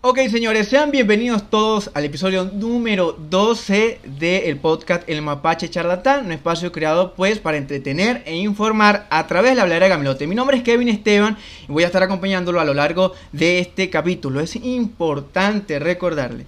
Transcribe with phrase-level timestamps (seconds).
[0.00, 6.30] Ok, señores, sean bienvenidos todos al episodio número 12 del podcast El Mapache Charlatán, un
[6.30, 10.28] espacio creado pues para entretener e informar a través de la habladera de Gamilote.
[10.28, 11.36] Mi nombre es Kevin Esteban
[11.68, 14.38] y voy a estar acompañándolo a lo largo de este capítulo.
[14.38, 16.46] Es importante recordarle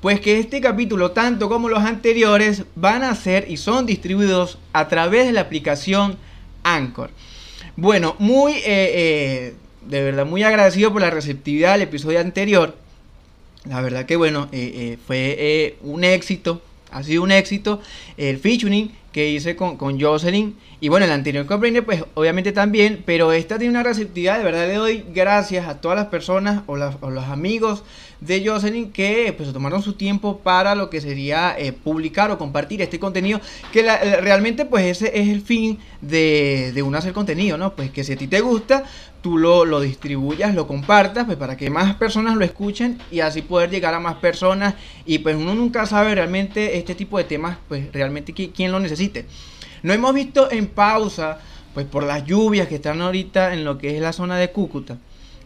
[0.00, 4.88] pues que este capítulo, tanto como los anteriores, van a ser y son distribuidos a
[4.88, 6.16] través de la aplicación
[6.62, 7.10] Anchor.
[7.76, 9.54] Bueno, muy, eh, eh,
[9.86, 12.85] de verdad, muy agradecido por la receptividad del episodio anterior
[13.68, 17.80] la verdad que bueno, eh, eh, fue eh, un éxito, ha sido un éxito
[18.16, 20.56] el featuring que hice con, con Jocelyn.
[20.78, 24.66] Y bueno, el anterior comprende pues obviamente también, pero esta tiene una receptividad, de verdad
[24.66, 27.82] le doy gracias a todas las personas o, los amigos
[28.20, 32.98] de Jocelyn que pues tomaron su tiempo para lo que sería publicar o compartir este
[32.98, 33.40] contenido,
[33.72, 33.82] que
[34.20, 37.74] realmente pues ese es el fin de, de uno hacer contenido, ¿no?
[37.74, 38.84] Pues que si a ti te gusta,
[39.26, 43.42] tú lo, lo, distribuyas, lo compartas, pues para que más personas lo escuchen y así
[43.42, 44.74] poder llegar a más personas.
[45.04, 49.26] Y pues uno nunca sabe realmente este tipo de temas, pues realmente quién lo necesite.
[49.82, 51.40] No hemos visto en pausa,
[51.74, 54.96] pues por las lluvias que están ahorita en lo que es la zona de Cúcuta,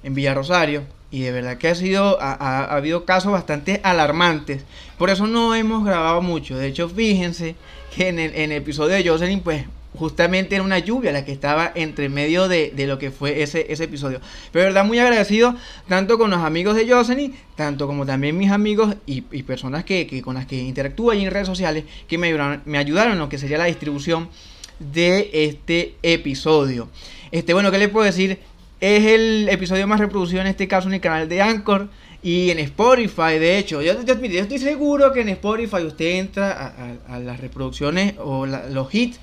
[0.03, 0.83] en Villarrosario.
[1.11, 4.67] Y de verdad que ha sido, ha, ha habido casos bastante alarmantes.
[4.99, 6.59] Por eso no hemos grabado mucho.
[6.59, 7.57] De hecho, fíjense
[7.97, 9.65] que en el, en el episodio de Jocelyn, pues
[9.99, 13.85] justamente era una lluvia la que estaba entre medio de, lo que fue ese, ese
[13.85, 14.21] episodio.
[14.53, 15.55] Pero de verdad muy agradecido
[15.89, 20.35] tanto con los amigos de Jocelyn, tanto como también mis amigos y, personas que, con
[20.35, 23.39] las que interactúo allí en redes sociales, que me ayudaron, me ayudaron en lo que
[23.39, 24.29] sería la distribución
[24.79, 26.89] de este episodio.
[27.31, 28.39] Este, bueno, ¿qué les puedo decir?
[28.81, 31.89] Es el episodio más reproducido en este caso en el canal de Anchor.
[32.23, 37.41] Y en Spotify, de hecho, yo, estoy seguro que en Spotify usted entra a, las
[37.41, 39.19] reproducciones o los hits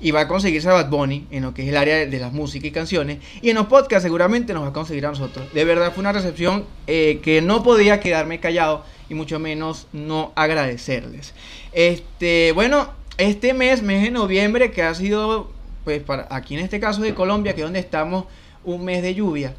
[0.00, 2.32] y va a conseguirse a Bad Bunny en lo que es el área de, las
[2.32, 3.18] músicas y canciones.
[3.42, 5.52] Y en los podcasts seguramente nos va a conseguir a nosotros.
[5.52, 10.32] De verdad fue una recepción eh, que no podía quedarme callado y mucho menos no
[10.36, 11.34] agradecerles.
[11.72, 15.50] Este, bueno, este mes, mes de noviembre, que ha sido,
[15.84, 18.26] pues para aquí en este caso de Colombia, que es donde estamos,
[18.64, 19.54] un mes de lluvia.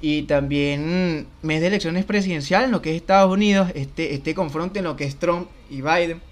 [0.00, 4.78] Y también mes de elecciones presidenciales en lo que es Estados Unidos, este, este confronto
[4.78, 6.22] en lo que es Trump y Biden,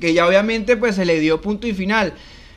[0.00, 2.14] que ya obviamente pues se le dio punto y final.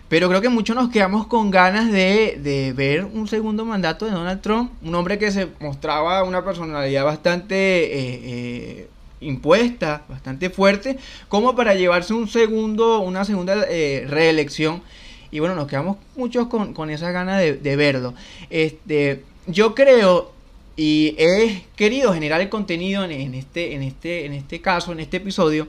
[0.10, 4.42] Pero creo que muchos nos quedamos con ganas de, ver un segundo mandato de Donald
[4.42, 8.90] Trump, un hombre que se mostraba una personalidad bastante eh, eh,
[9.22, 10.98] impuesta, bastante fuerte,
[11.28, 14.82] como para llevarse un segundo, una segunda eh, reelección.
[15.30, 18.16] Y bueno, nos quedamos muchos con, con esa ganas de, verlo.
[18.50, 20.32] Este, yo creo
[20.76, 25.18] y he querido generar el contenido en, este, en, este, en este caso, en este
[25.18, 25.68] episodio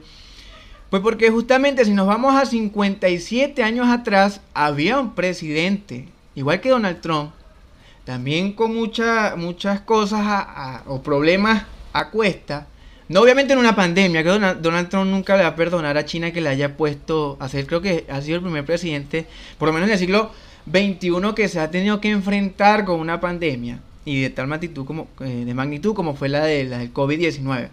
[0.91, 6.69] pues porque justamente si nos vamos a 57 años atrás, había un presidente, igual que
[6.69, 7.31] Donald Trump,
[8.03, 11.63] también con muchas muchas cosas o problemas
[11.93, 12.67] a cuesta.
[13.07, 16.31] No obviamente en una pandemia, que Donald, Trump nunca le va a perdonar a China
[16.31, 19.27] que le haya puesto a ser, creo que ha sido el primer presidente,
[19.57, 20.31] por lo menos en el siglo
[20.69, 25.07] XXI, que se ha tenido que enfrentar con una pandemia y de tal magnitud como,
[25.21, 27.69] eh, de magnitud como fue la, de, la del COVID-19.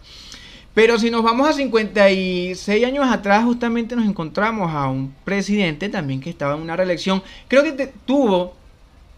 [0.78, 6.20] Pero si nos vamos a 56 años atrás, justamente nos encontramos a un presidente también
[6.20, 7.20] que estaba en una reelección.
[7.48, 8.54] Creo que tuvo,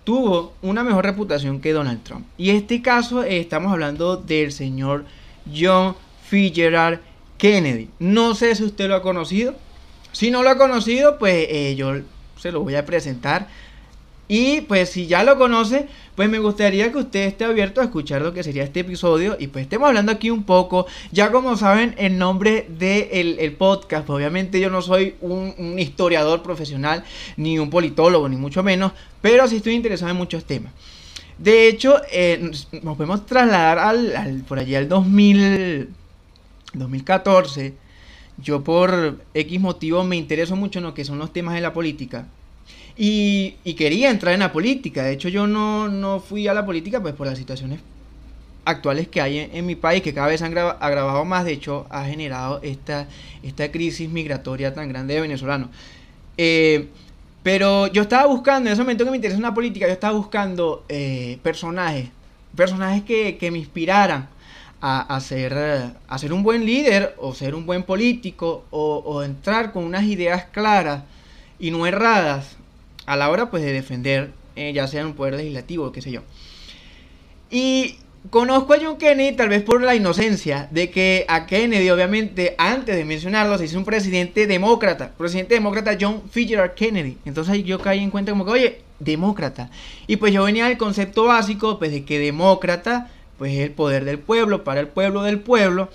[0.03, 2.25] tuvo una mejor reputación que Donald Trump.
[2.39, 5.05] Y en este caso eh, estamos hablando del señor
[5.55, 5.97] John
[6.31, 7.01] Fitzgerald
[7.37, 7.91] Kennedy.
[7.99, 9.55] No sé si usted lo ha conocido.
[10.13, 11.93] Si no lo ha conocido, pues eh, yo
[12.39, 13.49] se lo voy a presentar.
[14.33, 18.23] Y pues si ya lo conoce, pues me gustaría que usted esté abierto a escuchar
[18.23, 21.97] lo que sería este episodio y pues estemos hablando aquí un poco, ya como saben
[21.99, 27.03] el nombre del el podcast, pues obviamente yo no soy un, historiador profesional,
[27.37, 30.73] ni un politólogo, ni mucho menos, pero sí estoy interesado en muchos temas.
[31.37, 32.53] De hecho, eh,
[32.83, 35.89] nos podemos trasladar al, por allí al 2000,
[36.75, 37.75] 2014.
[38.39, 41.73] Yo por X motivo me intereso mucho en lo que son los temas de la
[41.73, 42.29] política.
[43.03, 45.05] Y, quería entrar en la política.
[45.05, 47.81] De hecho, yo no, fui a la política pues por las situaciones
[48.67, 51.47] actuales que hay en, mi país, que cada vez han agravado más.
[51.47, 53.09] De hecho, ha generado esta,
[53.43, 55.71] esta crisis migratoria tan grande de venezolanos.
[56.37, 56.89] Eh,
[57.43, 60.85] pero yo estaba buscando, en ese momento que me interesa una política, yo estaba buscando
[60.91, 62.11] eh, personajes,
[62.55, 64.29] personajes que, me inspiraran
[64.83, 65.55] a, ser,
[66.07, 70.05] a, ser, un buen líder o ser un buen político o, o entrar con unas
[70.05, 71.05] ideas claras
[71.59, 72.60] y no erradas
[73.11, 76.23] a la hora pues de defender eh, ya sea un poder legislativo qué sé yo.
[77.51, 77.97] Y
[78.31, 82.97] conozco a John Kennedy tal vez por la inocencia de que a Kennedy obviamente antes
[82.97, 87.17] de mencionarlo se hizo un presidente demócrata, presidente demócrata John Fitzgerald Kennedy.
[87.25, 89.71] Entonces yo caí en cuenta como que, oye, demócrata.
[90.07, 94.05] Y pues yo venía del concepto básico pues de que demócrata pues es el poder
[94.05, 95.89] del pueblo, para el pueblo del pueblo.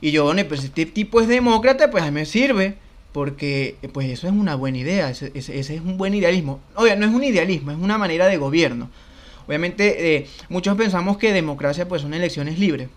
[0.00, 2.76] Y yo, bueno, pues este tipo es demócrata, pues a mí me sirve,
[3.12, 6.60] porque pues eso es una buena idea, ese, es un buen idealismo.
[6.76, 8.90] Oye, no es un idealismo, es una manera de gobierno.
[9.46, 12.88] Obviamente eh, muchos pensamos que democracia pues son elecciones libres.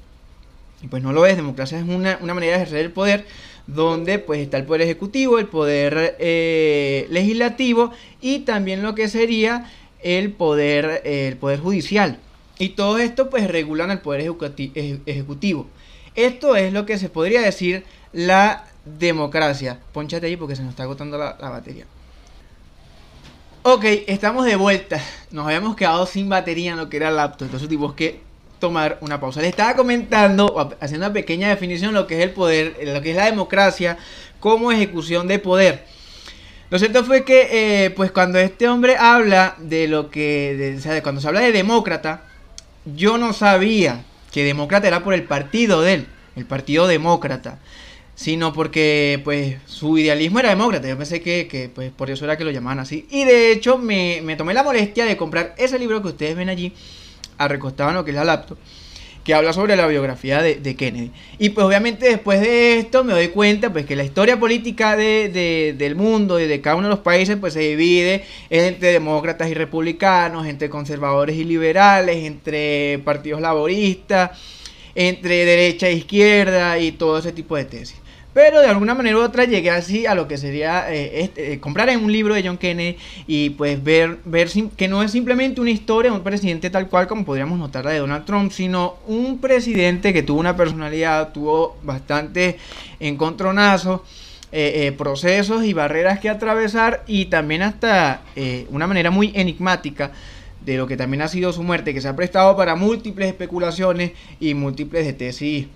[0.82, 3.26] Y pues no lo es, democracia es una, manera de ejercer el poder
[3.68, 7.92] donde pues está el poder ejecutivo, el poder eh, legislativo
[8.22, 9.72] y también lo que sería
[10.02, 12.20] el poder, el poder judicial.
[12.58, 15.68] Y todo esto pues regulan el poder ejecutivo.
[16.16, 17.84] Esto es lo que se podría decir
[18.14, 19.80] la democracia.
[19.92, 21.86] Ponchate ahí porque se nos está agotando la, batería.
[23.64, 25.02] Ok, estamos de vuelta.
[25.32, 27.46] Nos habíamos quedado sin batería en lo que era el laptop.
[27.46, 28.22] Entonces tuvimos que
[28.60, 29.42] tomar una pausa.
[29.42, 33.12] Le estaba comentando, haciendo una pequeña definición de lo que es el poder, lo que
[33.12, 33.98] es la democracia
[34.40, 35.86] como ejecución de poder.
[36.70, 41.02] Lo cierto fue que, eh, pues cuando este hombre habla de lo que, o sea,
[41.04, 42.24] cuando se habla de demócrata,
[42.86, 47.60] yo no sabía que demócrata era por el partido de él, el partido demócrata,
[48.16, 50.88] sino porque pues su idealismo era demócrata.
[50.88, 53.06] Yo pensé que, pues por eso era que lo llamaban así.
[53.12, 56.50] Y de hecho me, me tomé la molestia de comprar ese libro que ustedes ven
[56.50, 56.74] allí,
[57.38, 58.58] recostado en lo que es la laptop
[59.26, 61.12] que habla sobre la biografía de, Kennedy.
[61.40, 65.74] Y pues obviamente después de esto me doy cuenta pues que la historia política de,
[65.76, 69.56] del mundo y de cada uno de los países pues se divide entre demócratas y
[69.56, 74.40] republicanos, entre conservadores y liberales, entre partidos laboristas,
[74.94, 78.05] entre derecha e izquierda y todo ese tipo de tesis.
[78.36, 81.60] Pero de alguna manera u otra llegué así a lo que sería eh, este, eh,
[81.62, 82.98] comprar en un libro de John Kennedy
[83.28, 87.08] y pues ver, ver que no es simplemente una historia de un presidente tal cual
[87.08, 91.78] como podríamos notar la de Donald Trump, sino un presidente que tuvo una personalidad, tuvo
[91.82, 92.58] bastante
[93.00, 94.02] encontronazos.
[94.52, 98.22] Eh, procesos y barreras que atravesar y también hasta
[98.70, 100.12] una manera muy enigmática
[100.66, 104.12] de lo que también ha sido su muerte, que se ha prestado para múltiples especulaciones
[104.40, 105.68] y múltiples tesis,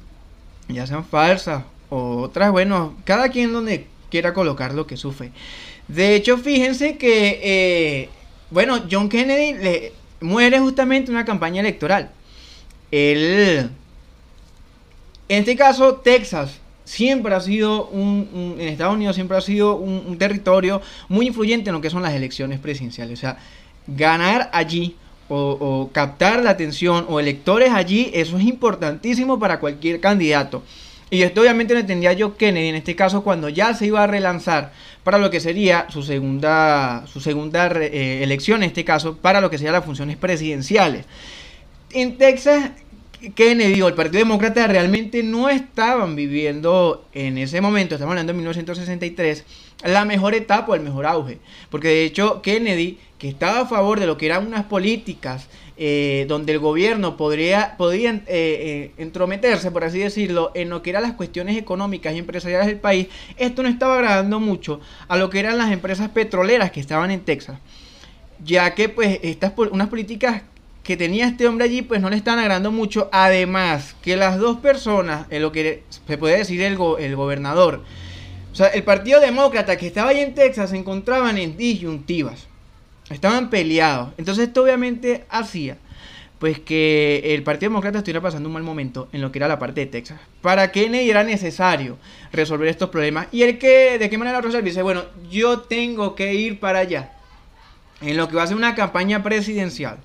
[0.69, 5.31] ya sean falsas otras, bueno, cada quien donde quiera colocar lo que sufre.
[5.87, 8.09] De hecho, fíjense que, eh,
[8.51, 12.11] bueno, John Kennedy le muere justamente en una campaña electoral.
[12.91, 13.69] Él,
[15.27, 20.17] en este caso, Texas siempre ha sido un, en Estados Unidos siempre ha sido un,
[20.17, 23.19] territorio muy influyente en lo que son las elecciones presidenciales.
[23.19, 23.37] O sea,
[23.85, 24.95] ganar allí
[25.27, 30.63] o, o captar la atención o electores allí, eso es importantísimo para cualquier candidato.
[31.11, 34.07] Y esto obviamente lo entendía yo Kennedy en este caso cuando ya se iba a
[34.07, 34.71] relanzar
[35.03, 39.49] para lo que sería su segunda, su segunda eh, elección, en este caso, para lo
[39.49, 41.05] que serían las funciones presidenciales.
[41.91, 42.71] En Texas,
[43.35, 48.37] Kennedy o el Partido Demócrata realmente no estaban viviendo en ese momento, estamos hablando de
[48.37, 49.43] 1963,
[49.83, 51.39] la mejor etapa el mejor auge.
[51.69, 56.25] Porque de hecho Kennedy, que estaba a favor de lo que eran unas políticas eh,
[56.27, 61.03] donde el gobierno podría, podría eh, eh, entrometerse, por así decirlo, en lo que eran
[61.03, 63.07] las cuestiones económicas y empresariales del país,
[63.37, 67.21] esto no estaba agradando mucho a lo que eran las empresas petroleras que estaban en
[67.21, 67.59] Texas,
[68.43, 70.43] ya que pues estas unas políticas
[70.89, 74.57] que tenía este hombre allí pues no le estaban agradando mucho, además que las dos
[74.57, 77.83] personas, en lo que se puede decir el, el gobernador,
[78.51, 82.47] o sea, el Partido Demócrata que estaba ahí en Texas se encontraban en disyuntivas.
[83.11, 84.13] Estaban peleados.
[84.17, 85.77] Entonces esto obviamente hacía
[86.39, 89.59] pues que el Partido Demócrata estuviera pasando un mal momento en lo que era la
[89.59, 90.19] parte de Texas.
[90.41, 91.99] Para Kennedy era necesario
[92.33, 93.27] resolver estos problemas.
[93.31, 94.65] Y el que, ¿de qué manera lo resolvió?
[94.65, 97.11] Dice, bueno, yo tengo que ir para allá.
[98.01, 99.99] En lo que va a ser una campaña presidencial.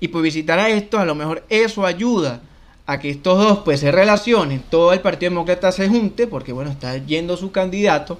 [0.00, 2.40] Y pues visitar a estos, a lo mejor eso ayuda
[2.86, 4.62] a que estos dos pues se relacionen.
[4.68, 8.18] Todo el Partido Demócrata se junte, porque bueno, está yendo su candidato.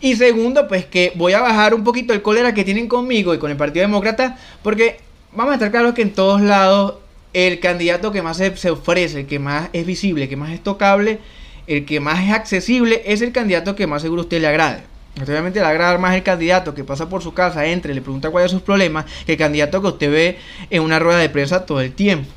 [0.00, 3.38] Y segundo, pues que voy a bajar un poquito el cólera que tienen conmigo y
[3.38, 4.98] con el Partido Demócrata, porque
[5.32, 6.94] vamos a estar claros que en todos lados
[7.32, 10.62] el candidato que más se, ofrece, el que más es visible, el que más es
[10.62, 11.18] tocable,
[11.66, 14.82] el que más es accesible, es el candidato que más seguro usted le agrade.
[15.22, 18.50] Obviamente le agrada más el candidato que pasa por su casa, entre, le pregunta cuáles
[18.50, 20.38] son sus problemas, que el candidato que usted ve
[20.70, 22.28] en una rueda de prensa todo el tiempo.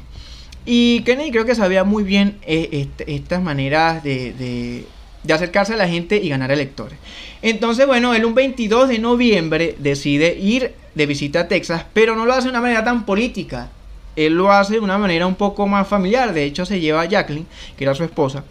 [0.66, 4.86] Y Kennedy creo que sabía muy bien eh, este, estas maneras de,
[5.24, 6.98] de acercarse a la gente y ganar electores.
[7.42, 12.26] Entonces, bueno, él un 22 de noviembre decide ir de visita a Texas, pero no
[12.26, 13.70] lo hace de una manera tan política.
[14.16, 16.34] Él lo hace de una manera un poco más familiar.
[16.34, 17.46] De hecho, se lleva a Jacqueline,
[17.78, 18.44] que era su esposa,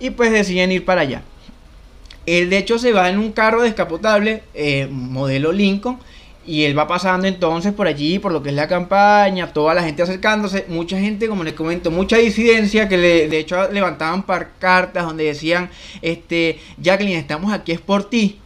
[0.00, 1.22] y pues deciden ir para allá.
[2.28, 5.98] Él, de hecho, se va en un carro descapotable, eh, modelo Lincoln,
[6.46, 9.82] y él va pasando entonces por allí, por lo que es la campaña, toda la
[9.82, 14.24] gente acercándose, mucha gente, como les comento, mucha disidencia que le, de hecho levantaban
[14.58, 15.70] cartas donde decían,
[16.02, 18.38] este, Jacqueline, estamos aquí es por ti.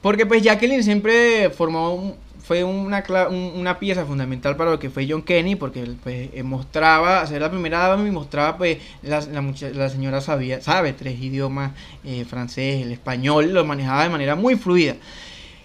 [0.00, 5.22] Porque pues Jacqueline siempre formó fue una, una pieza fundamental para lo que fue John
[5.22, 10.20] Kennedy, porque pues, eh, mostraba, ser la primera dama y mostraba, pues, la, la, señora
[10.20, 11.72] sabía, sabe tres idiomas,
[12.04, 14.94] eh, francés, el español, lo manejaba de manera muy fluida.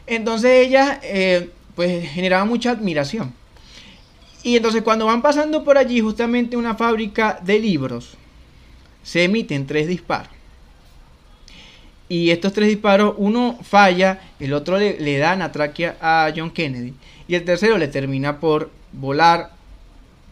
[0.07, 3.31] Entonces ella, eh, pues, generaba mucha admiración.
[4.41, 8.17] Y entonces cuando van pasando por allí, justamente una fábrica de libros,
[9.03, 10.40] se emiten tres disparos.
[12.11, 16.93] Y estos tres disparos, uno falla, el otro le, le da atraquia a John Kennedy.
[17.25, 19.51] Y el tercero le termina por volar,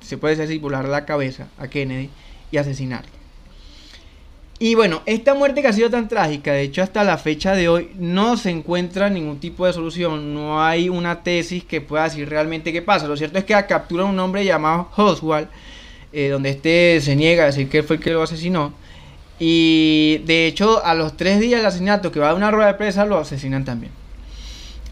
[0.01, 2.09] se puede decir volar la cabeza a Kennedy
[2.51, 3.09] y asesinarlo.
[4.59, 7.69] Y bueno, esta muerte que ha sido tan trágica, de hecho hasta la fecha de
[7.69, 12.27] hoy no se encuentra ningún tipo de solución, no hay una tesis que pueda decir
[12.27, 13.07] realmente qué pasa.
[13.07, 15.47] Lo cierto es que captura un hombre llamado Oswald,
[16.11, 18.73] eh, donde este se niega a decir que fue el que lo asesinó.
[19.39, 22.73] Y de hecho, a los tres días del asesinato, que va a una rueda de
[22.73, 23.91] prensa, lo asesinan también.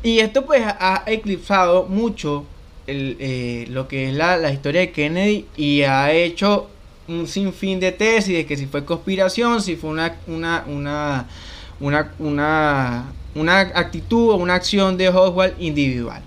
[0.04, 2.46] Y esto pues ha eclipsado mucho
[2.89, 6.70] eh, lo que es la, historia de Kennedy y ha hecho
[7.10, 11.25] un sinfín de tesis de que si fue conspiración, si fue una, una, una,
[11.82, 16.22] una, una, una actitud o una acción de Oswald individual.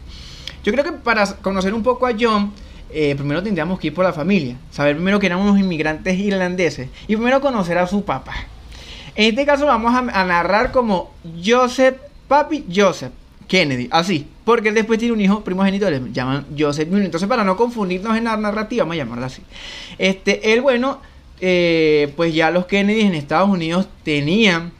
[0.63, 2.53] Yo creo que para conocer un poco a John,
[2.93, 6.89] eh, primero tendríamos que ir por la familia, saber primero que eran unos inmigrantes irlandeses
[7.07, 8.35] y primero conocer a su papá.
[9.15, 11.13] En este caso vamos a, narrar como
[11.45, 11.97] Joseph,
[12.29, 13.13] papi Joseph
[13.49, 17.05] Kennedy, así, porque él después tiene un hijo primogénito, le llaman Joseph Jr.
[17.05, 19.43] Entonces para no confundirnos en la narrativa, vamos a llamarlo así.
[19.99, 21.01] Este, él, bueno,
[21.41, 24.73] eh, pues ya los Kennedy en Estados Unidos tenían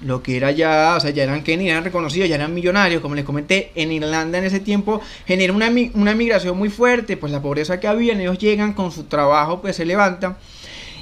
[0.00, 3.14] lo que era ya, o sea, ya eran Kennedy, eran reconocidos, ya eran millonarios, como
[3.14, 7.42] les comenté, en Irlanda en ese migración genera una, una migración muy fuerte, pues la
[7.42, 10.36] pobreza que había, ellos llegan con su trabajo, pues se levantan,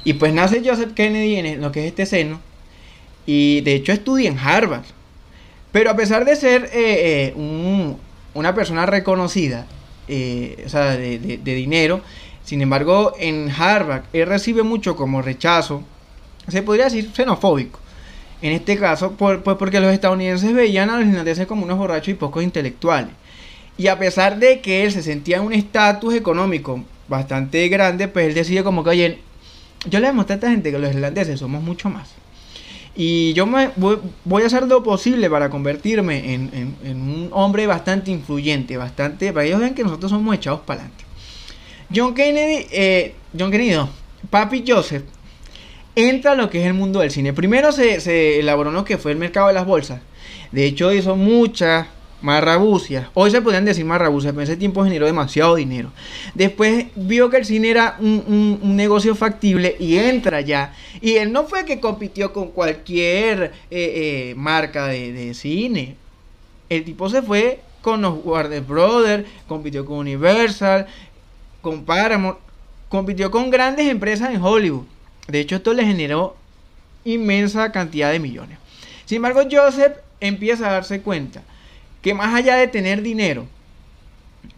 [0.03, 2.39] y pues nace Joseph Kennedy en lo que es este seno,
[3.25, 4.83] y de hecho estudia en Harvard,
[5.71, 7.95] pero a pesar de ser eh, eh,
[8.33, 9.65] una persona reconocida,
[10.07, 12.01] eh, o sea, de, de dinero,
[12.43, 15.83] sin embargo, en Harvard él recibe mucho como rechazo,
[16.47, 17.80] se podría decir xenofóbico
[18.41, 22.13] en este caso, pues porque los estadounidenses veían a los irlandeses como unos borrachos y
[22.15, 23.13] pocos intelectuales.
[23.77, 28.27] Y a pesar de que él se sentía en un estatus económico bastante grande, pues
[28.27, 29.19] él decide como que, oye,
[29.89, 32.09] yo le demostré a esta gente que los irlandeses somos mucho más.
[32.95, 33.47] Y yo
[34.25, 39.49] voy, a hacer lo posible para convertirme en, un hombre bastante influyente, bastante, para que
[39.49, 41.05] ellos vean que nosotros somos echados para adelante.
[41.93, 43.77] John Kennedy, eh, John Kennedy
[44.29, 45.03] Papi Joseph
[45.95, 47.33] entra lo que es el mundo del cine.
[47.33, 50.01] Primero se, elaboró lo que fue el mercado de las bolsas.
[50.51, 51.87] De hecho, hizo muchas
[52.21, 53.07] marrabucias.
[53.13, 55.91] Hoy se podían decir marrabucias, pero ese tiempo generó demasiado dinero.
[56.35, 60.73] Después vio que el cine era un, negocio factible y entra ya.
[61.01, 65.95] Y él no fue que compitió con cualquier eh, eh, marca de, de, cine.
[66.69, 70.85] El tipo se fue con los Warner Brothers, compitió con Universal,
[71.61, 72.37] con Paramount,
[72.87, 74.85] compitió con grandes empresas en Hollywood.
[75.27, 76.35] De hecho, esto le generó
[77.05, 78.57] inmensa cantidad de millones.
[79.05, 81.43] Sin embargo, Joseph empieza a darse cuenta
[82.01, 83.47] que más allá de tener dinero,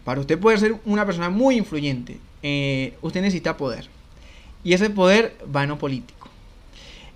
[0.04, 3.88] para usted poder ser una persona muy influyente, eh, usted necesita poder.
[4.62, 6.28] Y ese poder va en lo político.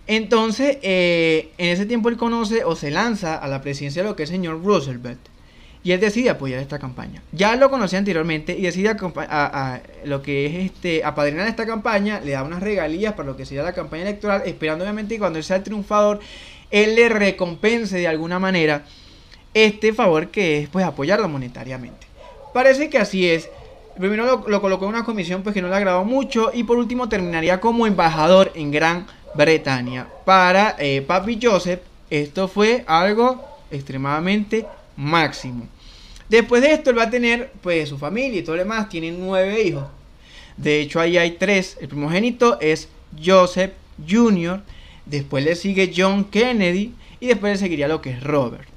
[0.06, 4.16] Entonces, eh, en ese tiempo él conoce o se lanza a la presidencia de lo
[4.16, 5.20] que es el señor Roosevelt
[5.88, 7.22] y él decide apoyar esta campaña.
[7.32, 12.32] Ya lo conocía anteriormente y decide a, lo que es este apadrinar esta campaña, le
[12.32, 15.44] da unas regalías para lo que sería la campaña electoral, esperando obviamente que cuando él
[15.44, 16.20] sea el triunfador,
[16.70, 18.84] él le recompense de alguna manera
[19.54, 22.06] este favor que es pues apoyarlo monetariamente.
[22.52, 23.48] Parece que así es.
[23.96, 27.08] Primero lo, colocó en una comisión pues que no le agradó mucho y por último
[27.08, 31.80] terminaría como embajador en Gran Bretaña para eh, Papi Joseph.
[32.10, 34.66] Esto fue algo extremadamente
[34.98, 35.66] máximo.
[36.28, 38.88] Después de esto, él va a tener, pues, su familia y todo lo demás.
[38.88, 39.84] Tienen nueve hijos.
[40.56, 41.78] De hecho, ahí hay tres.
[41.80, 42.88] El primogénito es
[43.22, 43.72] Joseph
[44.08, 44.62] Jr.
[45.06, 46.92] Después le sigue John Kennedy.
[47.20, 48.68] Y después le seguiría lo que es Robert.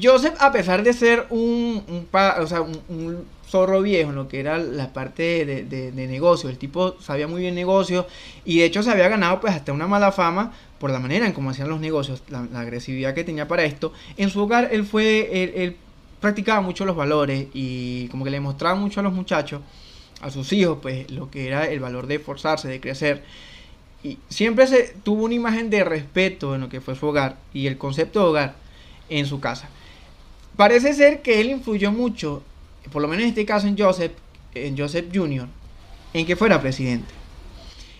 [0.00, 5.44] Joseph, a pesar de ser un, un, zorro viejo en lo que era la parte
[5.44, 8.06] de, de, negocio, el tipo sabía muy bien negocio
[8.44, 11.32] y de hecho se había ganado pues hasta una mala fama por la manera en
[11.32, 13.92] cómo hacían los negocios, la, agresividad que tenía para esto.
[14.16, 15.76] En su hogar él fue, él,
[16.20, 19.60] practicaba mucho los valores y como que le mostraba mucho a los muchachos,
[20.20, 23.22] a sus hijos, pues lo que era el valor de esforzarse, de crecer.
[24.02, 27.66] Y siempre se tuvo una imagen de respeto en lo que fue su hogar y
[27.66, 28.54] el concepto de hogar
[29.08, 29.68] en su casa.
[30.56, 32.42] Parece ser que él influyó mucho,
[32.92, 34.12] por lo menos en este caso en Joseph,
[34.54, 35.46] en Joseph Jr.,
[36.12, 37.12] en que fuera presidente.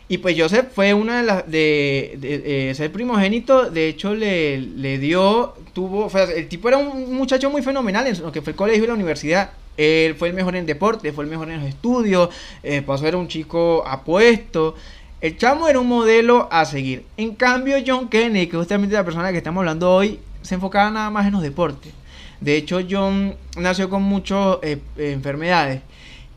[0.09, 5.55] Y pues Joseph fue una de las de, de, ser primogénito, de hecho le, dio,
[5.73, 8.87] tuvo, el tipo era un muchacho muy fenomenal en lo que fue el colegio y
[8.87, 9.51] la universidad.
[9.77, 12.31] Él fue el mejor en deporte, fue el mejor en los estudios,
[12.63, 14.77] eh, pasó a ser un chico apuesto.
[15.21, 17.05] El chamo era un modelo a seguir.
[17.17, 21.11] En cambio, John Kennedy, que justamente la persona que estamos hablando hoy, se enfocaba nada
[21.11, 21.93] más en los deportes.
[22.41, 25.81] De hecho, John nació con muchas eh, enfermedades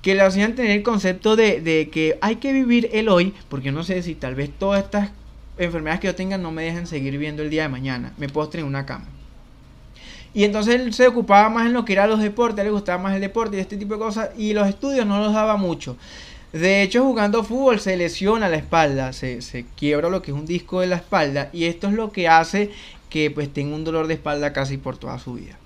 [0.01, 3.83] que le hacían tener el concepto de, que hay que vivir el hoy, porque no
[3.83, 5.11] sé si tal vez todas estas
[5.57, 8.61] enfermedades que yo tenga no me dejan seguir viviendo el día de mañana, me postre
[8.61, 9.07] en una cama.
[10.33, 13.15] Y entonces él se ocupaba más en lo que era los deportes, le gustaba más
[13.15, 15.97] el deporte y este tipo de cosas, y los estudios no los daba mucho.
[16.53, 20.45] De hecho, jugando fútbol se lesiona la espalda, se, se quiebra lo que es un
[20.45, 22.71] disco de la espalda, y esto es lo que hace
[23.09, 25.57] que pues tenga un dolor de espalda casi por toda su vida.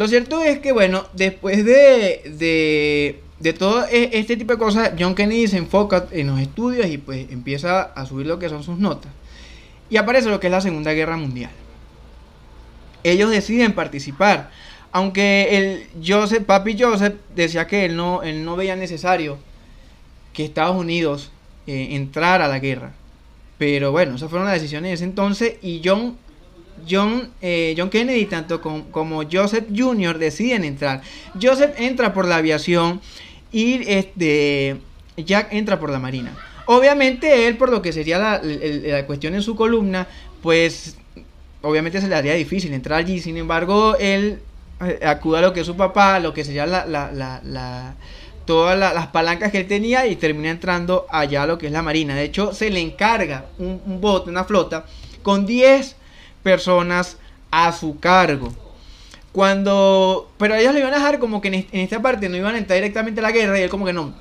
[0.00, 5.14] Lo cierto es que, bueno, después de, de, todo e, este tipo de cosas, John
[5.14, 8.78] Kennedy se enfoca en los estudios y pues empieza a subir lo que son sus
[8.78, 9.12] notas.
[9.90, 11.50] Y aparece lo que es la Segunda Guerra Mundial.
[13.04, 14.50] Ellos deciden participar.
[14.90, 19.36] Aunque el Joseph, papi Joseph decía que él no, él no veía necesario
[20.32, 21.30] que Estados Unidos
[21.66, 22.94] eh, entrara a la guerra.
[23.58, 26.16] Pero bueno, esas fueron las decisiones de ese entonces y John
[26.88, 30.18] John, eh, John Kennedy tanto como Joseph Jr.
[30.18, 31.02] deciden entrar.
[31.40, 33.00] Joseph entra por la aviación
[33.52, 34.76] y este,
[35.16, 36.36] Jack entra por la marina.
[36.66, 40.06] Obviamente él, por lo que sería la, cuestión en su columna,
[40.42, 40.96] pues
[41.62, 43.20] obviamente se le haría difícil entrar allí.
[43.20, 44.40] Sin embargo, él
[44.80, 47.94] eh, acude a lo que es su papá, lo que sería la,
[48.44, 51.82] todas las palancas que él tenía y termina entrando allá a lo que es la
[51.82, 52.14] marina.
[52.14, 54.84] De hecho, se le encarga un, un bote, una flota,
[55.22, 55.96] con 10
[56.42, 57.16] personas
[57.50, 58.52] a su cargo.
[59.32, 60.30] Cuando.
[60.38, 62.76] Pero ellos le iban a dejar como que en, esta parte no iban a entrar
[62.76, 64.12] directamente a la guerra y él como que no.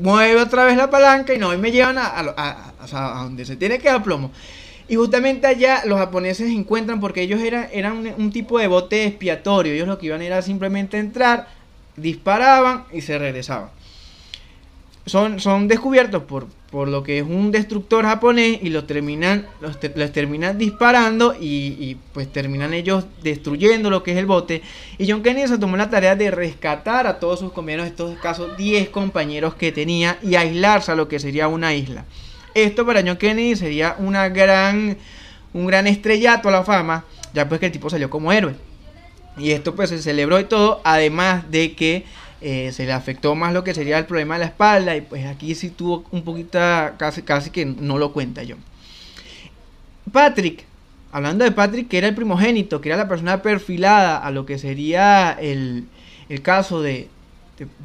[0.00, 3.78] Mueve otra vez la palanca y no, y me llevan a, a, donde se tiene
[3.78, 4.32] que dar plomo.
[4.88, 9.72] Y justamente allá los japoneses encuentran porque ellos eran, eran un, tipo de bote expiatorio.
[9.72, 11.48] Ellos lo que iban era simplemente entrar,
[11.96, 13.70] disparaban y se regresaban.
[15.06, 19.78] Son, son descubiertos por, por lo que es un destructor japonés y los terminan, los,
[20.12, 24.62] terminan disparando y, pues terminan ellos destruyendo lo que es el bote.
[24.98, 28.56] Y John Kennedy se tomó la tarea de rescatar a todos sus compañeros, estos casos
[28.56, 32.04] 10 compañeros que tenía y aislarse a lo que sería una isla.
[32.54, 34.98] Esto para John Kennedy sería una gran,
[35.54, 38.54] un gran estrellato a la fama, ya pues que el tipo salió como héroe.
[39.38, 42.04] Y esto pues se celebró y todo, además de que
[42.40, 45.24] eh, se le afectó más lo que sería el problema de la espalda y pues
[45.26, 46.58] aquí sí tuvo un poquito,
[46.98, 48.56] casi, casi que no lo cuenta yo.
[50.12, 50.64] Patrick,
[51.12, 54.58] hablando de Patrick, que era el primogénito, que era la persona perfilada a lo que
[54.58, 55.86] sería el,
[56.28, 57.08] el caso de,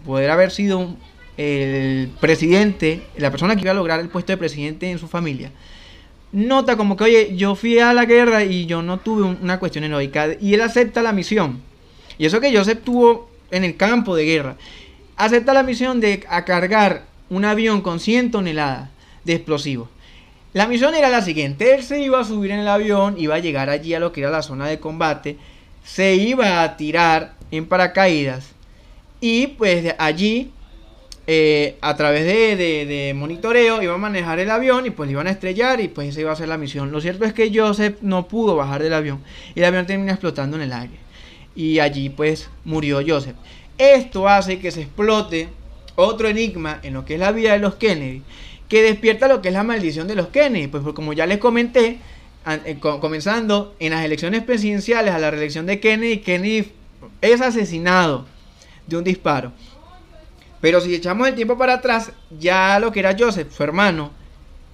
[0.05, 0.95] poder haber sido
[1.37, 5.51] el presidente, la persona que iba a lograr el puesto de presidente en su familia,
[6.33, 9.85] nota como que, oye, yo fui a la guerra y yo no tuve una cuestión
[9.85, 11.61] heroica, y él acepta la misión.
[12.17, 14.55] Y eso que Joseph tuvo en el campo de guerra.
[15.17, 18.89] Acepta la misión de cargar un avión con 100 toneladas
[19.23, 19.89] de explosivos.
[20.53, 23.39] La misión era la siguiente, él se iba a subir en el avión, iba a
[23.39, 25.37] llegar allí a lo que era la zona de combate,
[25.83, 28.49] se iba a tirar en paracaídas
[29.21, 30.51] y pues allí
[31.25, 35.27] eh, a través de, de, monitoreo iba a manejar el avión y pues le iban
[35.27, 36.91] a estrellar y pues esa iba a ser la misión.
[36.91, 39.21] Lo cierto es que Joseph no pudo bajar del avión
[39.55, 41.10] y el avión termina explotando en el aire
[41.55, 43.35] y allí pues murió Joseph.
[43.77, 45.49] Esto hace que se explote
[45.95, 48.21] otro enigma en lo que es la vida de los Kennedy,
[48.69, 51.99] que despierta lo que es la maldición de los Kennedy, pues como ya les comenté,
[52.47, 56.71] eh, comenzando en las elecciones presidenciales a la reelección de Kennedy, Kennedy
[57.21, 58.25] es asesinado
[58.87, 59.51] de un disparo.
[60.59, 64.11] Pero si echamos el tiempo para atrás, ya lo que era Joseph, su hermano,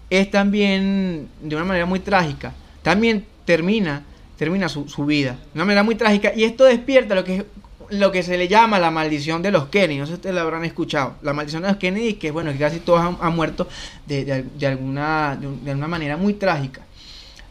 [0.09, 2.53] es también de una manera muy trágica.
[2.83, 4.03] También termina
[4.37, 5.31] termina su, vida.
[5.53, 6.33] De una manera muy trágica.
[6.35, 7.45] Y esto despierta lo que,
[7.89, 9.97] lo que se le llama la maldición de los Kennedy.
[9.97, 11.15] No sé si ustedes lo habrán escuchado.
[11.21, 13.67] La maldición de los Kennedy, que bueno, que casi todos han, muerto
[14.05, 16.81] de, alguna, de, manera muy trágica.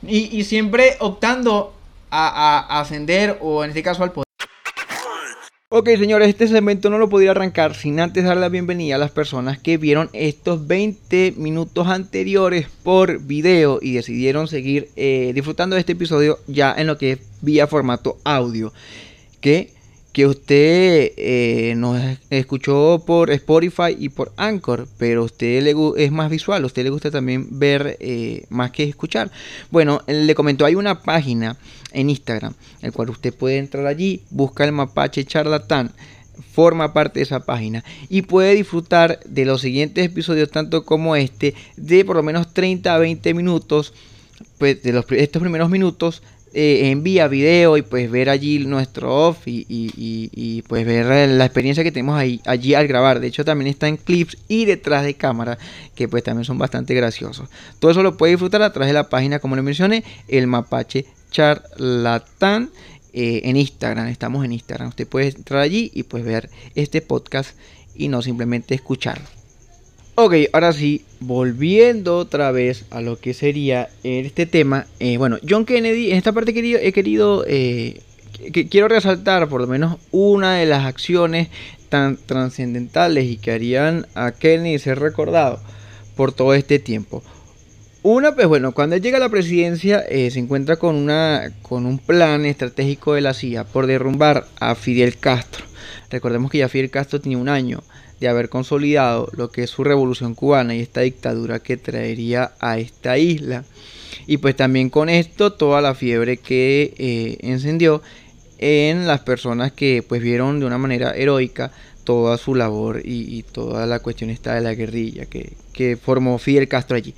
[0.06, 1.74] Y, siempre optando
[2.10, 4.25] a ascender o en este caso al poder.
[5.68, 9.10] Ok, señores, este segmento no lo podría arrancar sin antes dar la bienvenida a las
[9.10, 15.80] personas que vieron estos 20 minutos anteriores por video y decidieron seguir eh, disfrutando de
[15.80, 18.72] este episodio ya en lo que es vía formato audio.
[19.40, 19.72] Que
[20.16, 22.00] que usted eh, nos
[22.30, 27.10] escuchó por Spotify y por Anchor, pero usted le es más visual, usted le gusta
[27.10, 29.30] también ver eh, más que escuchar.
[29.70, 31.58] Bueno, le comentó, hay una página
[31.92, 35.92] en Instagram, el cual usted puede entrar allí, busca el mapache charlatán.
[36.50, 41.52] forma parte de esa página y puede disfrutar de los siguientes episodios tanto como este
[41.76, 43.92] de por lo menos 30 a 20 minutos
[44.56, 46.22] pues de los, estos primeros minutos
[46.58, 51.84] eh, envía video y pues ver allí nuestro off y, y, pues ver la experiencia
[51.84, 53.20] que tenemos ahí, allí al grabar.
[53.20, 55.58] De hecho también está en clips y detrás de cámara
[55.94, 57.50] que pues también son bastante graciosos.
[57.78, 61.04] Todo eso lo puede disfrutar a través de la página como le mencioné, el mapache
[61.30, 62.70] charlatán.
[63.12, 64.88] Eh, en Instagram, estamos en Instagram.
[64.88, 67.50] Usted puede entrar allí y pues ver este podcast
[67.94, 69.35] y no simplemente escucharlo.
[70.18, 74.86] Ok, ahora sí, volviendo otra vez a lo que sería este tema.
[74.98, 78.00] Eh, bueno, John Kennedy, en esta parte querido, he querido, eh,
[78.50, 81.48] que, quiero resaltar por lo menos una de las acciones
[81.90, 85.60] tan trascendentales y que harían a Kennedy ser recordado
[86.16, 87.22] por todo este tiempo.
[88.02, 91.84] Una, pues bueno, cuando él llega a la presidencia eh, se encuentra con, una, con
[91.84, 95.66] un plan estratégico de la CIA por derrumbar a Fidel Castro.
[96.08, 97.82] Recordemos que ya Fidel Castro tenía un año
[98.20, 102.78] de haber consolidado lo que es su revolución cubana y esta dictadura que traería a
[102.78, 103.64] esta isla.
[104.26, 108.02] Y pues también con esto toda la fiebre que eh, encendió
[108.58, 111.72] en las personas que pues vieron de una manera heroica
[112.04, 116.96] toda su labor y, toda la cuestión está de la guerrilla que, formó Fidel Castro
[116.96, 117.14] allí.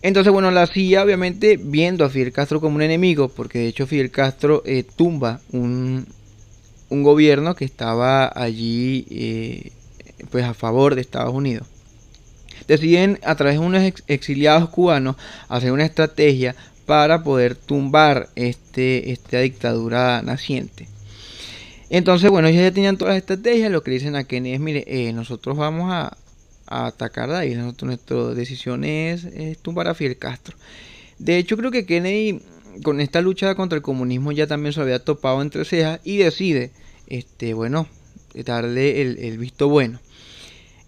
[0.00, 3.86] Entonces, bueno, la CIA obviamente viendo a Fidel Castro como un enemigo, porque de hecho
[3.86, 6.06] Fidel Castro eh, tumba un,
[6.90, 9.72] un, gobierno que estaba allí eh,
[10.30, 11.66] pues a favor de Estados Unidos.
[12.66, 15.16] Deciden a través de unos exiliados cubanos
[15.48, 16.54] hacer una estrategia
[16.86, 20.88] para poder tumbar este, esta dictadura naciente.
[21.90, 23.70] Entonces, bueno, ellos ya tenían todas las estrategias.
[23.70, 26.16] Lo que dicen a Kennedy es, mire, eh, nosotros vamos a,
[26.66, 27.54] atacar de ahí.
[27.54, 29.28] nuestra decisión es,
[29.62, 30.56] tumbar a Fidel Castro.
[31.18, 32.40] De hecho, creo que Kennedy
[32.82, 36.72] con esta lucha contra el comunismo ya también se había topado entre cejas y decide,
[37.06, 37.86] este, bueno,
[38.34, 40.00] darle el visto bueno.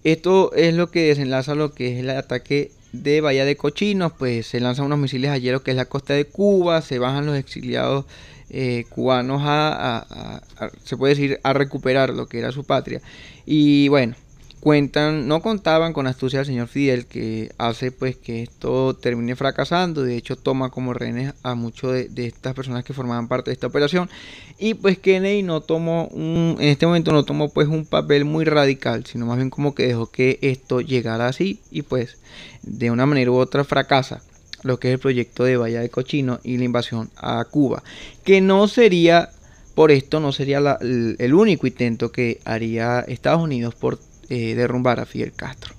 [0.07, 4.47] Esto es lo que desenlaza lo que es el ataque de Bahía de Cochinos, pues
[4.47, 7.37] se lanzan unos misiles ayer lo que es la costa de Cuba, se bajan los
[7.37, 8.05] exiliados
[8.49, 10.45] eh, cubanos a,
[10.85, 13.03] se puede decir, a recuperar lo que era su patria.
[13.47, 14.15] Y bueno,
[14.61, 20.03] cuentan, no contaban con astucia del señor Fidel, que hace pues que esto termine fracasando,
[20.03, 23.67] de hecho toma como rehenes a muchos de, estas personas que formaban parte de esta
[23.67, 24.11] operación,
[24.59, 28.45] y pues Kennedy no tomó, un, en este momento no tomó pues un papel muy
[28.45, 32.19] radical, sino más bien como que dejó que esto llegara así, y pues
[32.63, 34.23] de una manera u otra fracasa
[34.63, 37.85] lo que es el proyecto de Bahía de Cochino y la invasión a Cuba,
[38.25, 39.31] que no sería
[39.77, 45.07] por esto no sería el único intento que haría Estados Unidos por eh, derrumbar a
[45.07, 45.75] Fidel Castro.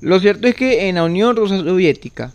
[0.00, 2.32] Lo cierto es que en la Unión Rusa Soviética,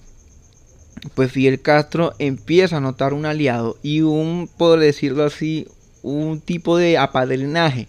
[1.14, 5.68] pues Fidel Castro empieza a notar un aliado y un, por decirlo así,
[6.04, 7.88] un tipo de apadrinaje,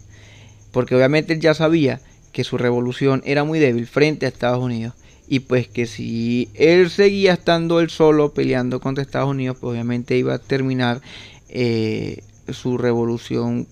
[0.73, 2.01] porque obviamente él ya sabía
[2.33, 4.95] que su revolución era muy débil frente a Estados Unidos
[5.29, 10.17] y pues que si él seguía estando él solo peleando contra Estados Unidos, pues obviamente
[10.17, 11.01] iba a terminar
[11.49, 13.67] eh, su revolución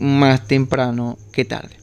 [0.00, 1.76] más temprano que tarde.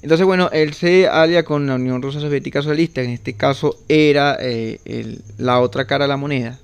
[0.00, 4.36] Entonces, bueno, él se alia con la Unión Rusa Soviética Socialista, en este caso era
[4.40, 6.58] eh, la otra cara de la moneda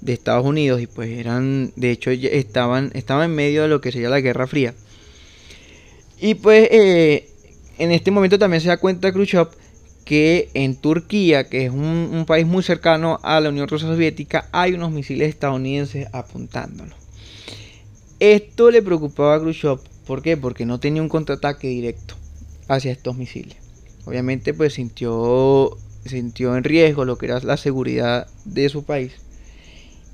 [0.00, 3.92] de Estados Unidos, y pues eran, de hecho, estaban, estaban en medio de lo que
[3.92, 4.74] sería la Guerra Fría.
[6.18, 7.28] Y pues eh,
[7.76, 9.48] en este momento también se da cuenta Khrushchev
[10.06, 14.48] que en Turquía, que es un, un, país muy cercano a la Unión Rusa Soviética,
[14.52, 16.94] hay unos misiles estadounidenses apuntándolo.
[18.18, 20.38] Esto le preocupaba a Khrushchev, ¿por qué?
[20.38, 22.14] Porque no tenía un contraataque directo
[22.68, 23.56] hacia estos misiles.
[24.04, 29.12] Obviamente pues sintió, sintió en riesgo lo que era la seguridad de su país.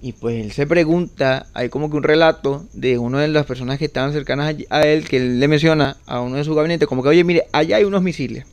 [0.01, 3.79] Y pues él se pregunta, hay como que un relato de una de las personas
[3.79, 7.05] que estaban cercanas a él, que él le menciona a uno de su gabinete, como
[7.05, 8.45] que, oye, mire, allá hay unos misiles.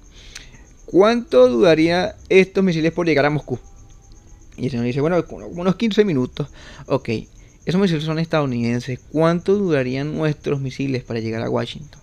[0.86, 3.58] ¿Cuánto dudaría estos misiles por llegar a Moscú?
[4.58, 6.50] Y el señor dice, bueno, unos 15 minutos.
[6.86, 7.10] Ok,
[7.66, 9.00] esos misiles son estadounidenses.
[9.12, 12.00] ¿Cuánto dudarían nuestros misiles para llegar a Washington?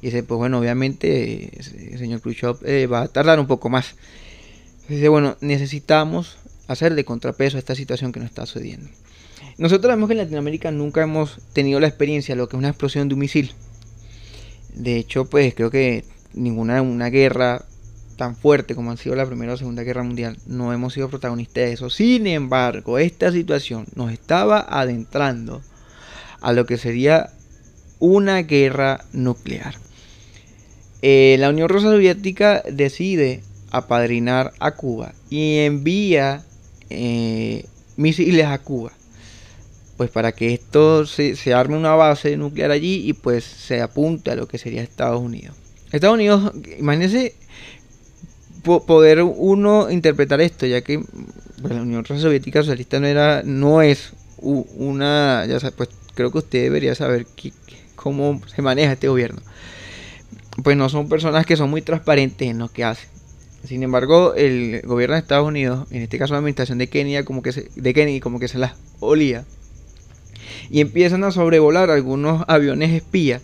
[0.00, 3.96] Y dice, pues bueno, obviamente el señor Khrushchev eh, va a tardar un poco más.
[4.88, 8.88] Dice, bueno, necesitamos hacer de contrapeso a esta situación que nos está sucediendo.
[9.58, 12.68] Nosotros vemos que en Latinoamérica nunca hemos tenido la experiencia de lo que es una
[12.68, 13.52] explosión de un misil.
[14.74, 17.64] De hecho, pues creo que ninguna una guerra
[18.16, 21.64] tan fuerte como han sido la Primera o Segunda Guerra Mundial, no hemos sido protagonistas
[21.64, 21.88] de eso.
[21.88, 25.62] Sin embargo, esta situación nos estaba adentrando
[26.40, 27.30] a lo que sería
[27.98, 29.74] una guerra nuclear.
[31.02, 36.44] Eh, la Unión Rusa Soviética decide apadrinar a Cuba y envía
[36.90, 38.92] eh, misiles a Cuba.
[39.96, 44.30] pues para que esto se, se, arme una base nuclear allí y pues se apunte
[44.30, 45.56] a lo que sería Estados Unidos.
[45.90, 47.34] Estados Unidos, imagínense
[48.62, 51.02] poder uno interpretar esto, ya que
[51.60, 56.62] pues, la Unión Soviética Socialista no era, no es una, ya pues creo que usted
[56.62, 57.26] debería saber
[57.96, 59.40] cómo se maneja este gobierno.
[60.62, 63.08] Pues no son personas que son muy transparentes en lo que hacen.
[63.64, 67.42] Sin embargo, el gobierno de Estados Unidos, en este caso la administración de Kennedy, como
[67.42, 69.44] que se, de Kennedy, como que se las olía.
[70.70, 73.42] Y empiezan a sobrevolar algunos aviones espías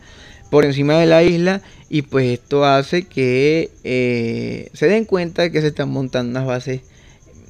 [0.50, 5.60] por encima de la isla y pues esto hace que eh, se den cuenta que
[5.60, 6.82] se están montando unas bases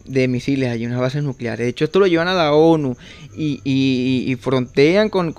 [0.05, 1.65] de misiles, hay unas bases nucleares.
[1.65, 2.97] De hecho, esto lo llevan a la ONU
[3.35, 5.35] y, frontean con,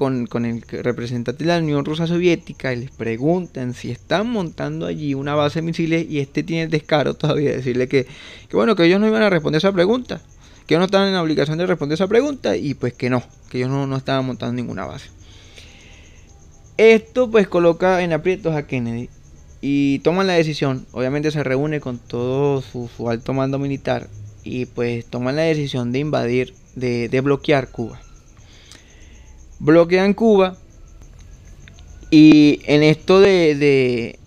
[0.45, 5.35] el representante de la Unión Rusa Soviética y les preguntan si están montando allí una
[5.35, 8.07] base de misiles y este tiene el descaro todavía de decirle que,
[8.51, 10.21] bueno, que ellos no iban a responder esa pregunta,
[10.65, 13.23] que ellos no estaban en la obligación de responder esa pregunta y pues que no,
[13.49, 15.09] que ellos no, estaban montando ninguna base.
[16.77, 19.09] Esto pues coloca en aprietos a Kennedy
[19.61, 24.09] y toman la decisión, obviamente se reúne con todo su alto mando militar
[24.45, 27.99] y pues toman la decisión de invadir, de, bloquear Cuba.
[29.59, 30.55] Bloquean Cuba
[32.11, 34.19] y en esto de, de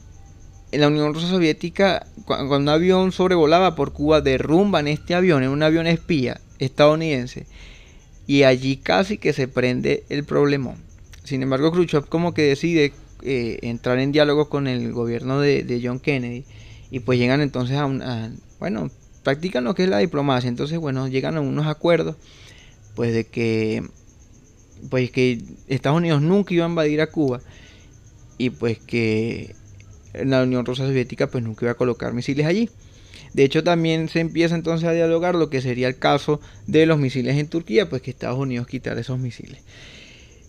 [0.72, 5.62] en la Unión Soviética, cuando un avión sobrevolaba por Cuba, derrumban este avión, en un
[5.62, 7.46] avión espía estadounidense,
[8.26, 10.76] y allí casi que se prende el problemón.
[11.24, 16.00] Sin embargo, Khrushchev como que decide eh, entrar en diálogo con el gobierno de, John
[16.00, 16.44] Kennedy,
[16.90, 18.02] y pues llegan entonces a un,
[18.58, 18.90] bueno,
[19.28, 20.48] practican lo que es la diplomacia.
[20.48, 22.16] Entonces, bueno, llegan a unos acuerdos,
[22.94, 23.82] pues de que,
[24.88, 27.42] pues que Estados Unidos nunca iba a invadir a Cuba
[28.38, 29.54] y pues que
[30.14, 32.70] la Unión Rusa Soviética pues nunca iba a colocar misiles allí.
[33.34, 36.98] De hecho, también se empieza entonces a dialogar lo que sería el caso de los
[36.98, 39.60] misiles en Turquía, pues que Estados Unidos quitara esos misiles.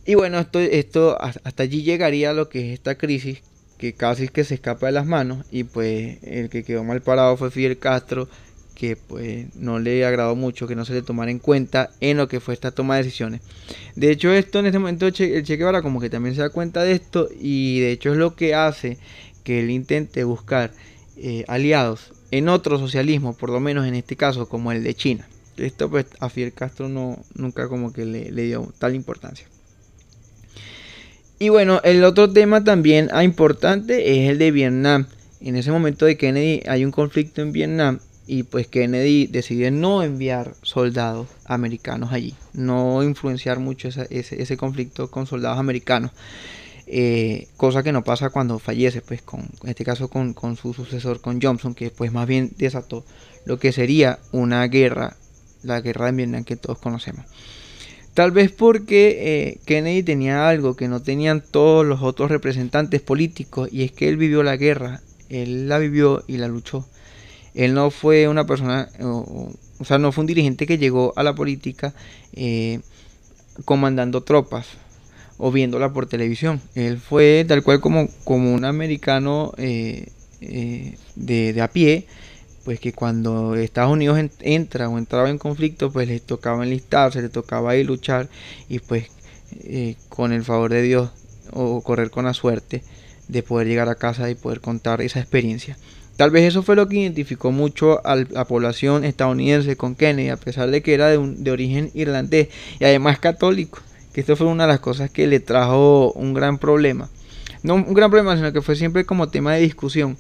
[0.05, 3.41] Y bueno, esto, esto hasta allí llegaría lo que es esta crisis
[3.77, 7.35] que casi que se escapa de las manos y pues el que quedó mal parado
[7.37, 8.29] fue Fidel Castro
[8.79, 12.29] que pues no le agradó mucho que no se le tomara en cuenta en lo
[12.29, 13.41] que fue esta toma de decisiones.
[13.97, 16.81] De hecho esto en este momento el Che, Guevara como que también se da cuenta
[16.83, 18.97] de esto y de hecho es lo que hace
[19.43, 20.71] que él intente buscar
[21.17, 25.27] eh, aliados en otro socialismo, por lo menos en este caso como el de China.
[25.57, 29.45] Esto pues a Fidel Castro no, nunca como que le, le dio tal importancia.
[31.37, 35.07] Y bueno, el otro tema también importante es el de Vietnam.
[35.41, 40.03] En ese momento de Kennedy hay un conflicto en Vietnam y pues Kennedy decide no
[40.03, 46.11] enviar soldados americanos allí, no influenciar mucho ese, conflicto con soldados americanos.
[46.85, 51.21] Eh, cosa que no pasa cuando fallece, pues con, en este caso con, su sucesor,
[51.21, 53.03] con Johnson, que pues más bien desató
[53.45, 55.17] lo que sería una guerra,
[55.63, 57.25] la guerra de Vietnam que todos conocemos.
[58.13, 63.69] Tal vez porque eh, Kennedy tenía algo que no tenían todos los otros representantes políticos,
[63.71, 66.85] y es que él vivió la guerra, él la vivió y la luchó.
[67.53, 69.51] Él no fue una persona, o,
[69.83, 71.93] sea, no fue un dirigente que llegó a la política
[72.33, 72.79] eh,
[73.65, 74.67] comandando tropas
[75.37, 76.61] o viéndola por televisión.
[76.75, 80.09] Él fue tal cual como, como un americano eh,
[80.41, 82.05] eh, de, a pie,
[82.65, 87.29] pues que cuando Estados Unidos entra o entraba en conflicto, pues le tocaba enlistarse, le
[87.29, 88.29] tocaba ir luchar
[88.67, 89.07] y pues
[90.09, 91.09] con el favor de Dios
[91.51, 92.83] o correr con la suerte
[93.27, 95.77] de poder llegar a casa y poder contar esa experiencia.
[96.19, 100.35] Tal vez eso fue lo que identificó mucho a la población estadounidense con Kennedy, a
[100.35, 103.79] pesar de que era de, un, de origen irlandés y además católico,
[104.11, 107.07] que esto fue una de las cosas que le trajo un gran problema.
[107.63, 110.17] No un gran problema, sino que fue siempre como tema de discusión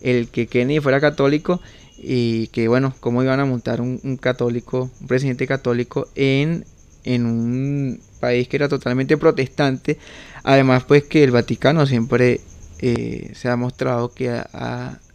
[0.00, 1.60] el que Kennedy fuera católico
[1.98, 6.64] y que bueno, cómo iban a montar un, católico, un presidente católico en,
[7.04, 9.98] en un país que era totalmente protestante.
[10.44, 12.40] Además, pues que el Vaticano siempre
[12.82, 14.42] eh, se ha mostrado que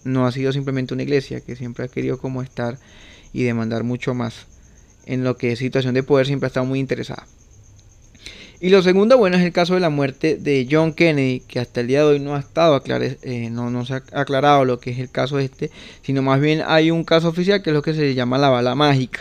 [0.04, 2.78] no ha sido simplemente una iglesia que siempre ha querido como estar
[3.34, 4.48] y demandar mucho más
[5.06, 7.26] en lo que es situación de poder siempre ha estado muy interesada.
[8.60, 11.82] Y lo segundo, bueno, es el caso de la muerte de John Kennedy, que hasta
[11.82, 14.90] el día de hoy no ha estado eh, no, no se ha aclarado lo que
[14.90, 15.70] es el caso este,
[16.02, 18.74] sino más bien hay un caso oficial que es lo que se llama la bala
[18.74, 19.20] mágica,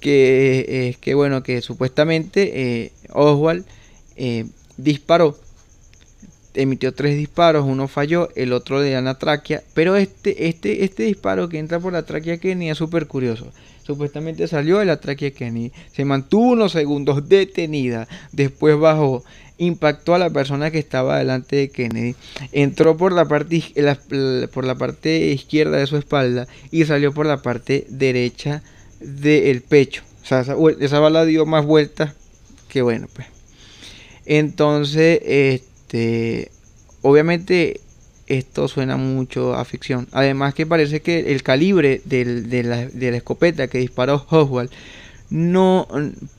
[0.00, 3.64] que es que bueno, que supuestamente eh, Oswald
[4.16, 5.38] eh, disparó
[6.54, 11.48] emitió tres disparos, uno falló, el otro de la tráquea, pero este, este, este disparo
[11.48, 13.52] que entra por la tráquea Kenny es súper curioso.
[13.82, 19.24] Supuestamente salió de la tráquea Kenny, se mantuvo unos segundos detenida, después bajó,
[19.58, 22.14] impactó a la persona que estaba delante de Kennedy,
[22.52, 23.62] entró por la parte,
[24.52, 28.62] por la parte izquierda de su espalda y salió por la parte derecha
[29.00, 30.02] del pecho.
[30.22, 32.14] O sea, esa, esa bala dio más vueltas
[32.74, 33.28] qué bueno, pues.
[34.26, 35.73] Entonces, este,
[37.02, 37.80] obviamente
[38.26, 40.08] esto suena mucho a ficción.
[40.12, 44.70] Además que parece que el calibre de, la, escopeta que disparó Oswald
[45.30, 45.86] no,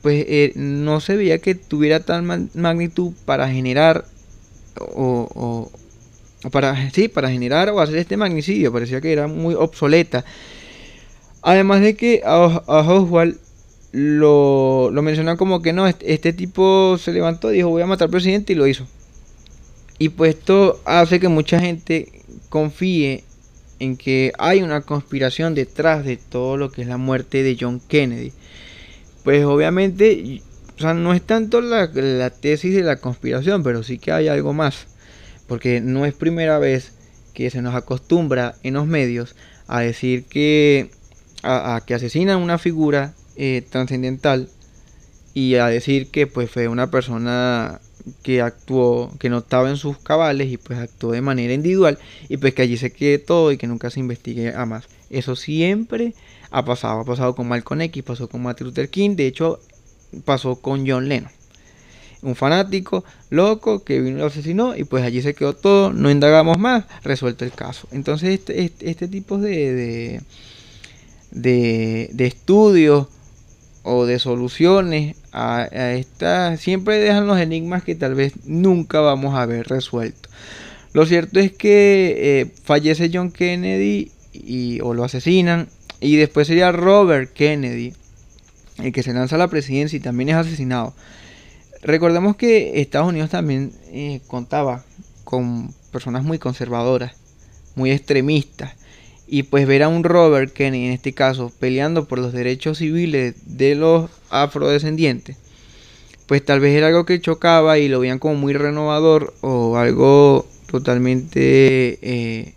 [0.02, 4.06] pues, eh, no se veía que tuviera tal magnitud para generar
[4.80, 5.70] o,
[6.52, 8.72] para, sí, para generar o hacer este magnicidio.
[8.72, 10.26] Parecía que era muy obsoleta.
[11.42, 13.38] Además de que a, Oswald
[13.92, 18.08] lo, lo mencionan como que no, este, este, tipo se levantó, dijo voy a matar
[18.08, 18.88] al presidente y lo hizo.
[19.98, 23.24] Y pues esto hace que mucha gente confíe
[23.80, 27.82] en que hay una conspiración detrás de todo lo que es la muerte de John
[27.88, 28.34] Kennedy.
[29.24, 30.42] Pues obviamente,
[30.78, 34.28] o sea, no es tanto la, la tesis de la conspiración, pero sí que hay
[34.28, 34.88] algo más.
[35.48, 36.92] Porque no es primera vez
[37.34, 39.36] que se nos acostumbra en los medios
[39.68, 40.90] a decir que,
[41.44, 44.50] a, que asesinan una figura eh, trascendental
[45.34, 47.82] y a decir que pues fue una persona
[48.24, 51.98] que actuó, que no estaba en sus cabales y pues actuó de manera individual
[52.30, 54.86] y pues que allí se quede todo y que nunca se investigue a más.
[55.10, 56.14] Eso siempre
[56.52, 59.60] ha pasado, ha pasado con Malcolm X, pasó con Martin Luther King, de hecho
[60.24, 61.32] pasó con John Lennon.
[62.22, 66.10] Un fanático loco que vino y lo asesinó y pues allí se quedó todo, no
[66.10, 67.88] indagamos más, resuelto el caso.
[67.92, 70.22] Entonces este, este, este tipo de, de,
[71.32, 73.08] de, de estudios
[73.84, 75.68] o de soluciones a,
[76.22, 80.32] a siempre dejan los enigmas que tal vez nunca vamos a ver resueltos.
[80.94, 85.68] Lo cierto es que eh, fallece John Kennedy y, o lo asesinan
[86.00, 87.94] y después sería Robert Kennedy
[88.78, 90.94] el que se lanza a la presidencia y también es asesinado.
[91.82, 94.86] Recordemos que Estados Unidos también eh, contaba
[95.26, 97.14] con personas muy conservadoras,
[97.76, 98.74] muy extremistas
[99.28, 103.36] y pues ver a un Robert Kennedy en este caso peleando por los derechos civiles
[103.46, 105.38] de los afrodescendientes,
[106.28, 110.48] pues tal vez era algo que chocaba y lo veían como muy renovador o algo
[110.70, 112.54] totalmente eh,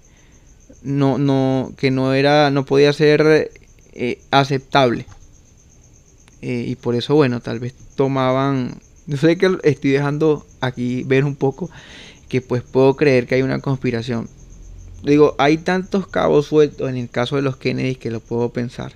[0.82, 3.50] no, no, que no era, no podía ser
[3.92, 5.06] eh, aceptable.
[6.40, 11.24] Eh, y por eso, bueno, tal vez tomaban, no sé que estoy dejando aquí ver
[11.24, 11.70] un poco,
[12.28, 14.28] que pues puedo creer que hay una conspiración
[15.02, 18.92] digo, hay tantos cabos sueltos en el caso de los Kennedy que lo puedo pensar.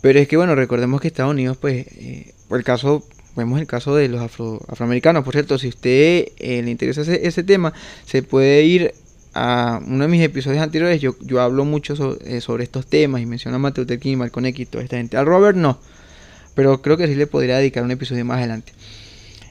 [0.00, 3.04] Pero es que, bueno, recordemos que Estados Unidos, pues, eh, el caso,
[3.34, 5.24] vemos el caso de los afroamericanos.
[5.24, 7.72] Por cierto, si usted eh, le interesa ese, tema,
[8.04, 8.94] se puede ir
[9.34, 11.00] a uno de mis episodios anteriores.
[11.00, 14.46] Yo, yo hablo mucho eh, sobre, estos temas y menciono a Mateo Luther King, Malcolm
[14.46, 15.16] X toda esta gente.
[15.16, 15.78] Al Robert no,
[16.54, 18.72] pero creo que sí le podría dedicar un episodio más adelante.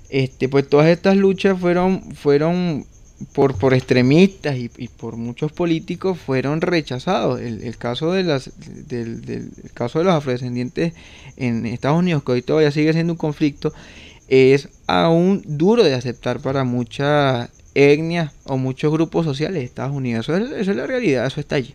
[0.10, 2.86] Este, pues todas estas luchas fueron, fueron
[3.34, 7.40] por, por extremistas y, por muchos políticos fueron rechazados.
[7.42, 8.52] El, caso de las,
[8.88, 10.94] del, caso de los afrodescendientes
[11.38, 13.74] en Estados Unidos, que hoy todavía sigue siendo un conflicto,
[14.28, 20.30] es aún duro de aceptar para muchas etnias o muchos grupos sociales de Estados Unidos.
[20.30, 21.74] Eso es, la realidad, eso está allí.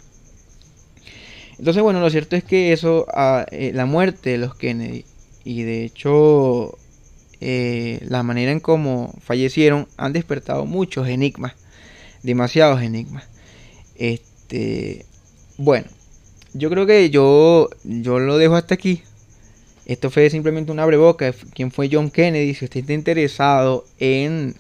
[1.59, 5.05] Entonces, bueno, lo cierto es que eso, ah, eh, la muerte de los Kennedy,
[5.45, 6.79] y de hecho
[7.41, 11.55] eh, la manera en cómo fallecieron han despertado muchos enigmas,
[12.23, 13.25] demasiados enigmas.
[13.97, 15.07] Este,
[15.57, 15.87] bueno,
[16.53, 19.03] yo creo que yo, yo lo dejo hasta aquí.
[19.87, 22.55] Esto fue simplemente una breboca quién fue John Kennedy.
[22.55, 24.55] Si usted está interesado en,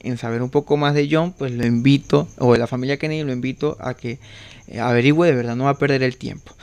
[0.00, 3.24] en saber un poco más de John, pues lo invito, o de la familia Kennedy,
[3.24, 4.18] lo invito a que
[4.80, 6.54] averigüe, de verdad no va a perder el tiempo.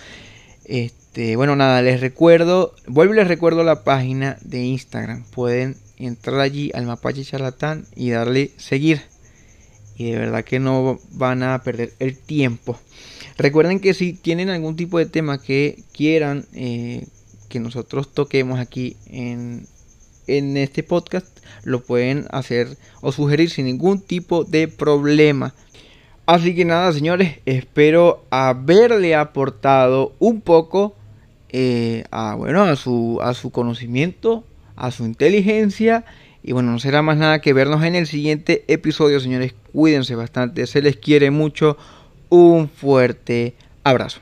[0.69, 5.23] Este, bueno, nada, les recuerdo, vuelvo y les recuerdo la página de Instagram.
[5.31, 9.01] Pueden entrar allí al Mapache Charlatán y darle seguir.
[9.97, 12.77] Y de verdad que no van a perder el tiempo.
[13.35, 17.07] Recuerden que si tienen algún tipo de tema que quieran eh,
[17.49, 19.65] que nosotros toquemos aquí en,
[20.27, 21.25] en este podcast,
[21.63, 25.55] lo pueden hacer o sugerir sin ningún tipo de problema.
[26.29, 30.95] Así que nada, señores, espero haberle aportado un poco
[31.49, 34.43] eh, a, bueno, a, su, a su conocimiento,
[34.75, 36.05] a su inteligencia.
[36.43, 39.55] Y bueno, no será más nada que vernos en el siguiente episodio, señores.
[39.73, 41.77] Cuídense bastante, se les quiere mucho.
[42.29, 44.19] Un fuerte abrazo.